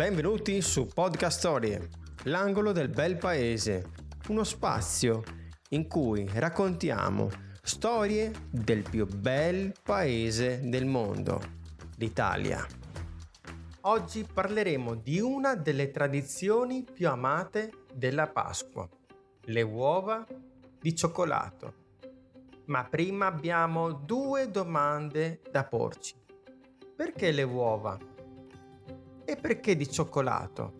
[0.00, 1.90] Benvenuti su Podcast Storie,
[2.22, 3.90] l'angolo del bel paese,
[4.28, 5.22] uno spazio
[5.68, 7.28] in cui raccontiamo
[7.60, 11.38] storie del più bel paese del mondo,
[11.96, 12.66] l'Italia.
[13.82, 18.88] Oggi parleremo di una delle tradizioni più amate della Pasqua,
[19.42, 20.26] le uova
[20.80, 21.74] di cioccolato.
[22.68, 26.14] Ma prima abbiamo due domande da porci.
[26.96, 28.09] Perché le uova?
[29.30, 30.72] E perché di cioccolato?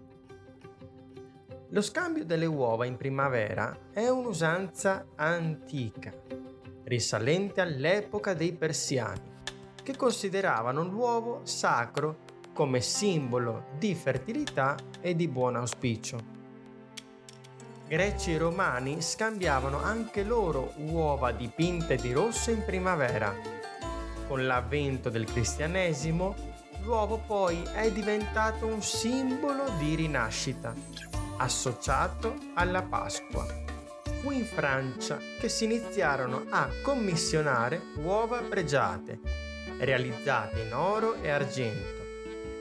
[1.68, 6.12] Lo scambio delle uova in primavera è un'usanza antica,
[6.82, 9.20] risalente all'epoca dei persiani,
[9.80, 16.18] che consideravano l'uovo sacro come simbolo di fertilità e di buon auspicio.
[17.86, 23.32] Greci e romani scambiavano anche loro uova dipinte di rosso in primavera.
[24.26, 26.49] Con l'avvento del cristianesimo,
[26.82, 30.74] l'uovo poi è diventato un simbolo di rinascita,
[31.38, 33.46] associato alla Pasqua.
[34.20, 39.20] Fu in Francia che si iniziarono a commissionare uova pregiate,
[39.78, 42.02] realizzate in oro e argento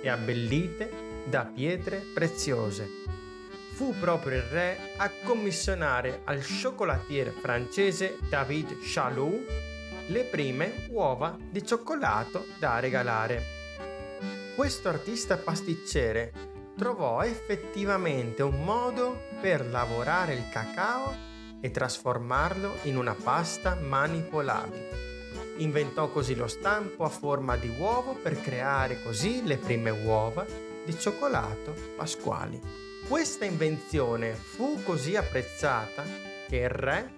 [0.02, 0.92] e abbellite
[1.26, 2.88] da pietre preziose.
[3.74, 9.46] Fu proprio il re a commissionare al cioccolatiere francese David Chalou
[10.08, 13.59] le prime uova di cioccolato da regalare.
[14.60, 16.34] Questo artista pasticcere
[16.76, 21.16] trovò effettivamente un modo per lavorare il cacao
[21.62, 24.90] e trasformarlo in una pasta manipolabile.
[25.60, 30.46] Inventò così lo stampo a forma di uovo per creare così le prime uova
[30.86, 32.60] di cioccolato pasquali.
[33.08, 36.04] Questa invenzione fu così apprezzata
[36.50, 37.14] che il re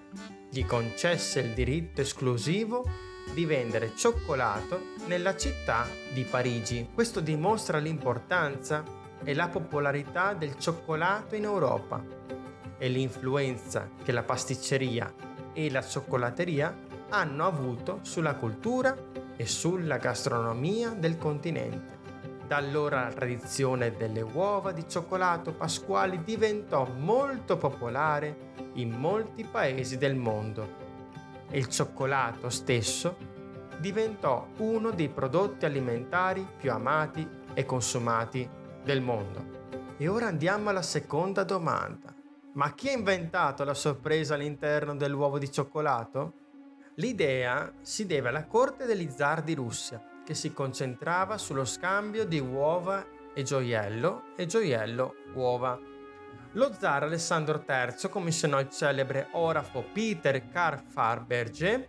[0.47, 6.89] gli concesse il diritto esclusivo di vendere cioccolato nella città di Parigi.
[6.93, 8.83] Questo dimostra l'importanza
[9.23, 12.03] e la popolarità del cioccolato in Europa
[12.77, 15.13] e l'influenza che la pasticceria
[15.53, 16.75] e la cioccolateria
[17.09, 18.95] hanno avuto sulla cultura
[19.35, 21.99] e sulla gastronomia del continente.
[22.47, 29.97] Da allora la tradizione delle uova di cioccolato pasquali diventò molto popolare in molti paesi
[29.97, 30.89] del mondo
[31.49, 33.29] e il cioccolato stesso
[33.81, 38.47] diventò uno dei prodotti alimentari più amati e consumati
[38.83, 39.59] del mondo.
[39.97, 42.13] E ora andiamo alla seconda domanda.
[42.53, 46.33] Ma chi ha inventato la sorpresa all'interno dell'uovo di cioccolato?
[46.95, 52.39] L'idea si deve alla corte degli zar di Russia, che si concentrava sullo scambio di
[52.39, 53.03] uova
[53.33, 55.79] e gioiello e gioiello-uova.
[56.53, 61.87] Lo zar Alessandro III commissionò il celebre orafo Peter Karl Farberger,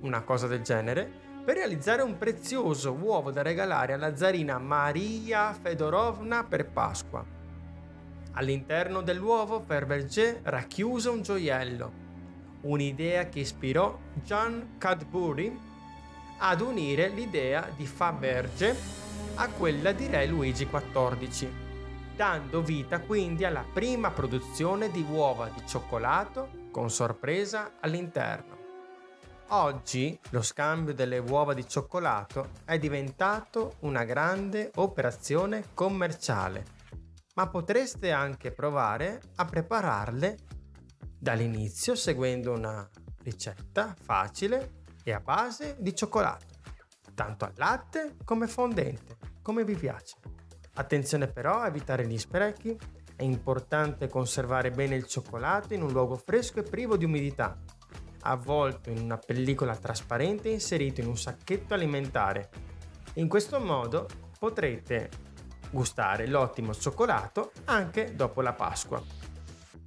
[0.00, 6.44] una cosa del genere, per realizzare un prezioso uovo da regalare alla zarina Maria Fedorovna
[6.44, 7.24] per Pasqua.
[8.32, 11.92] All'interno dell'uovo Farberger racchiuse un gioiello,
[12.62, 15.58] un'idea che ispirò John Cadbury
[16.38, 18.76] ad unire l'idea di Faberge
[19.34, 21.48] a quella di Re Luigi XIV,
[22.14, 28.59] dando vita quindi alla prima produzione di uova di cioccolato con sorpresa all'interno.
[29.52, 36.64] Oggi lo scambio delle uova di cioccolato è diventato una grande operazione commerciale,
[37.34, 40.36] ma potreste anche provare a prepararle
[41.18, 42.88] dall'inizio seguendo una
[43.24, 46.46] ricetta facile e a base di cioccolato,
[47.14, 50.14] tanto al latte come fondente, come vi piace.
[50.74, 52.78] Attenzione però a evitare gli sprechi,
[53.16, 57.60] è importante conservare bene il cioccolato in un luogo fresco e privo di umidità,
[58.22, 62.50] avvolto in una pellicola trasparente e inserito in un sacchetto alimentare.
[63.14, 64.06] In questo modo
[64.38, 65.10] potrete
[65.70, 69.02] gustare l'ottimo cioccolato anche dopo la Pasqua.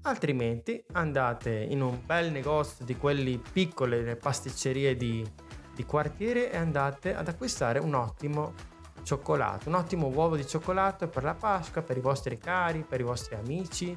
[0.03, 5.25] Altrimenti andate in un bel negozio di quelli piccole, le pasticcerie di,
[5.73, 8.53] di quartiere e andate ad acquistare un ottimo
[9.03, 13.03] cioccolato, un ottimo uovo di cioccolato per la Pasqua, per i vostri cari, per i
[13.03, 13.95] vostri amici,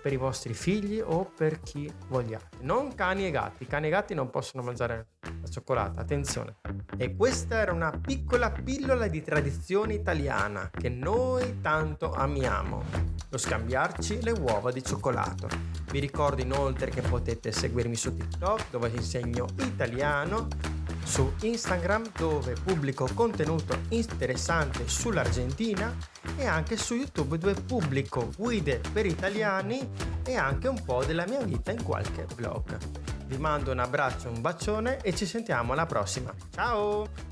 [0.00, 2.58] per i vostri figli o per chi vogliate.
[2.60, 5.08] Non cani e gatti, cani e gatti non possono mangiare
[5.40, 6.56] la cioccolata, attenzione.
[6.96, 14.22] E questa era una piccola pillola di tradizione italiana che noi tanto amiamo lo scambiarci
[14.22, 15.48] le uova di cioccolato.
[15.90, 20.48] Vi ricordo inoltre che potete seguirmi su TikTok dove insegno italiano,
[21.08, 25.96] su Instagram dove pubblico contenuto interessante sull'Argentina
[26.36, 29.88] e anche su YouTube dove pubblico guide per italiani
[30.22, 32.76] e anche un po' della mia vita in qualche vlog.
[33.24, 36.32] Vi mando un abbraccio, un bacione e ci sentiamo alla prossima.
[36.50, 37.27] Ciao!